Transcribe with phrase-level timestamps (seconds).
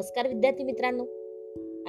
[0.00, 1.04] नमस्कार विद्यार्थी मित्रांनो.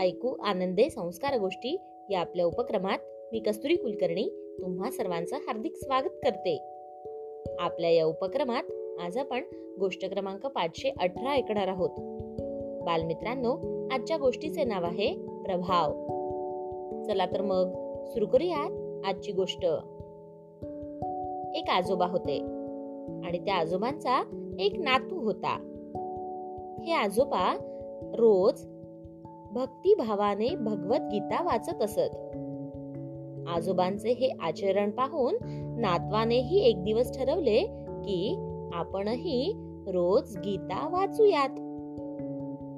[0.02, 1.78] ऐकू आनंदे संस्कार गोष्टी
[2.10, 2.98] या आपल्या उपक्रमात
[3.32, 6.58] मी कस्तुरी कुलकर्णी तुम्हा सर्वांचं हार्दिक स्वागत करते.
[7.60, 8.64] आपल्या या उपक्रमात
[9.02, 9.44] आज आपण
[9.80, 11.90] गोष्ट क्रमांक पाचशे अठरा ऐकणार आहोत.
[12.84, 13.58] बालमित्रांनो
[13.92, 15.92] आजच्या गोष्टीचे नाव आहे प्रभाव.
[17.04, 17.74] चला तर मग
[18.08, 19.66] सुरू करूयात आजची गोष्ट.
[21.56, 22.38] एक आजोबा होते
[23.28, 24.24] आणि त्या आजोबांचा
[24.60, 25.68] एक नातू होता.
[26.86, 27.68] हे आजोबा
[28.04, 28.66] रोज
[29.54, 32.16] भक्तिभावाने भगवत गीता वाचत असत.
[33.48, 35.36] आजोबांचे हे आचरण पाहून
[35.82, 38.36] नातवानेही एक दिवस ठरवले की
[38.74, 39.54] आपणही
[39.88, 41.50] रोज गीता वाचूयात.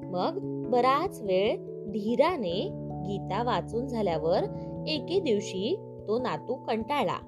[0.05, 1.57] मग बराच वेळ
[1.91, 2.69] धीराने
[3.07, 4.43] गीता वाचून झाल्यावर
[4.87, 5.75] एके दिवशी
[6.07, 7.19] तो नातू कंटाळला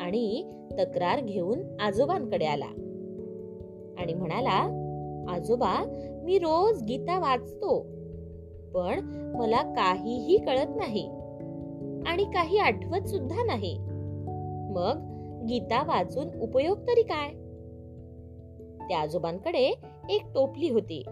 [0.00, 2.68] आणि तक्रार घेऊन आजोबांकडे आला
[3.98, 4.84] आणि म्हणाला
[5.28, 5.74] आजोबा
[6.24, 7.80] मी रोज गीता वाचतो.
[8.74, 9.00] पण
[9.36, 11.08] मला काहीही कळत नाही.
[12.06, 13.78] आणि काही आठवत सुद्धा नाही.
[14.70, 15.18] मग
[15.48, 17.28] गीता वाचून उपयोग तरी काय?
[18.88, 19.74] त्या आजोबांकडे
[20.10, 21.04] एक टोपली होती.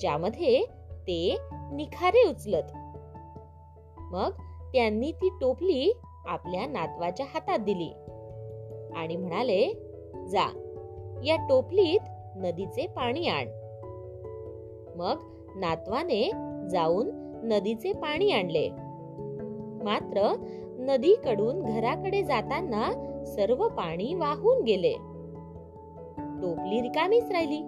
[0.00, 2.72] ज्यामध्ये ते निखारे उचलत.
[3.98, 4.30] मग
[4.72, 5.92] त्यांनी ती टोपली
[6.26, 7.92] आपल्या नातवाच्या हातात दिली.
[8.96, 9.68] आणि म्हणाले
[10.26, 10.62] जा
[11.24, 12.00] या टोपलीत
[12.36, 13.46] नदीचे पाणी आण.
[14.96, 15.16] मग
[15.56, 16.30] नातवाने
[16.70, 17.10] जाऊन
[17.44, 18.68] नदीचे पाणी आणले.
[19.84, 20.34] मात्र
[20.78, 22.90] नदीकडून घराकडे जाताना
[23.24, 24.92] सर्व पाणी वाहून गेले.
[26.18, 27.62] टोपली रिकामीच राहिली.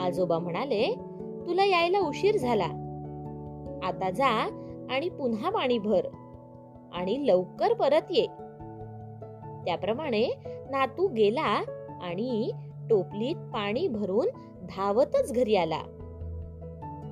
[0.00, 0.94] आजोबा म्हणाले
[1.46, 2.68] तुला यायला उशीर झाला.
[3.82, 4.28] आता जा
[4.90, 6.06] आणि पुन्हा पाणी भर
[6.92, 8.26] आणि लवकर परत ये.
[9.64, 11.62] त्याप्रमाणे नातू गेला
[12.02, 12.50] आणि
[12.90, 14.26] टोपलीत पाणी भरून
[14.62, 15.82] धावतच घरी आला.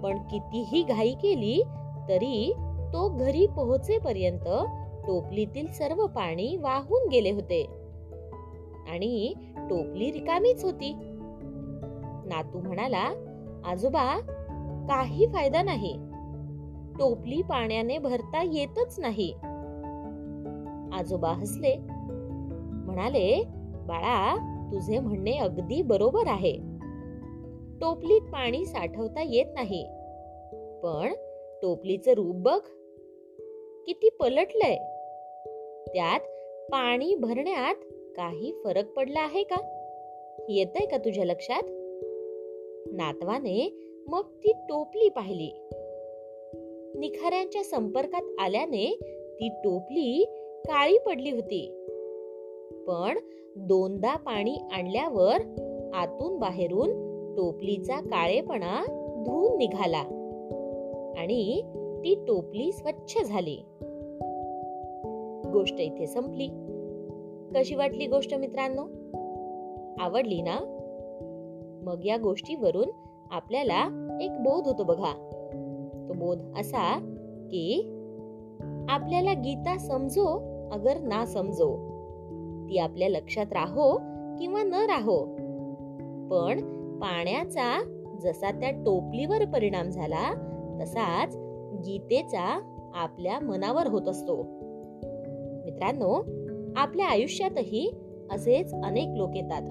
[0.03, 1.63] पण कितीही घाई केली
[2.09, 2.53] तरी
[2.93, 4.49] तो घरी पोहोचेपर्यंत
[5.07, 7.67] टोपलीतील सर्व पाणी वाहून गेले होते.
[8.93, 10.93] आणि टोपली रिकामीच होती.
[12.27, 13.11] नातू म्हणाला
[13.65, 14.21] आजोबा
[14.89, 15.97] काही फायदा नाही.
[16.99, 19.33] टोपली पाण्याने भरता येतच नाही.
[20.93, 21.77] आजोबा हसले.
[22.71, 23.45] म्हणाले
[23.87, 26.53] बाळा तुझे म्हणणे अगदी बरोबर आहे.
[27.81, 29.85] टोपलीत पाणी साठवता येत नाही.
[30.83, 31.13] पण
[31.63, 32.61] टोपलीचं रूप बघ.
[33.87, 34.77] किती पलटलंय.
[35.87, 36.21] त्यात
[36.73, 37.75] पाणी भरण्यात
[38.17, 39.57] काही फरक पडला आहे का?
[40.49, 41.63] येतय का तुझ्या लक्षात?
[42.93, 45.69] नातवाने मग ती टोपली पाहिली.
[46.99, 48.99] निखाऱ्यांच्या संपर्कात आल्याने
[49.41, 50.25] ती टोपली
[50.65, 51.76] काळी पडली होती.
[52.89, 53.19] पण
[53.57, 55.37] दोनदा पाणी आणल्यावर
[55.95, 56.89] आतून बाहेरून
[57.37, 58.85] टोपलीचा काळेपणा
[59.27, 60.03] धुवून निघाला
[61.19, 61.63] आणि
[61.99, 63.59] ती टोपली स्वच्छ झाली.
[65.53, 66.49] गोष्ट इथे संपली.
[67.55, 68.83] कशी वाटली गोष्ट मित्रांनो?
[70.01, 70.59] आवडली ना?
[71.83, 72.91] मग या गोष्टीवरून
[73.31, 75.31] आपल्याला एक बोध होतो बघा.
[76.09, 76.99] तो बोध असा
[77.51, 77.93] की
[78.89, 80.41] आपल्याला गीता समजो
[80.73, 81.96] अगर ना समजो.
[82.69, 83.99] ती आपल्या लक्षात राहो
[84.39, 85.25] किंवा न राहो.
[86.31, 86.61] पण
[86.99, 87.83] पाण्याचा
[88.21, 90.35] जसा त्या टोपलीवर परिणाम झाला
[90.83, 91.37] तसाच
[91.87, 92.61] गीतेचा
[92.95, 94.37] आपल्या मनावर होत असतो.
[95.65, 96.25] मित्रांनो
[96.77, 97.91] आपल्या आयुष्यातही
[98.31, 99.63] असेच अनेक लोक येतात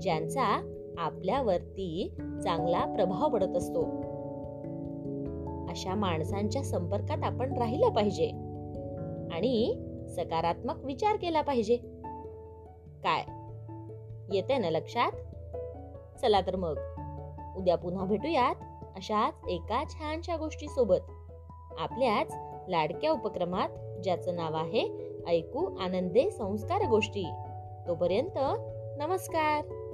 [0.00, 2.12] ज्यांचा आपल्यावरती
[2.44, 3.82] चांगला प्रभाव पडत असतो.
[5.68, 8.26] अशा माणसांच्या संपर्कात आपण राहिलं पाहिजे.
[9.32, 9.74] आणि
[10.08, 11.76] सकारात्मक विचार केला पाहिजे.
[13.04, 13.24] काय?
[14.36, 15.12] येते ना लक्षात?
[16.20, 16.78] चला तर मग.
[17.56, 18.54] उद्या पुन्हा भेटूयात
[18.96, 21.10] अशाच एका छानशा गोष्टी सोबत
[21.78, 22.34] आपल्याच
[22.68, 23.68] लाडक्या उपक्रमात
[24.02, 24.88] ज्याचं नाव आहे
[25.26, 27.24] ऐकू आनंदे संस्कार गोष्टी.
[27.88, 28.38] तोपर्यंत
[28.98, 29.87] नमस्कार.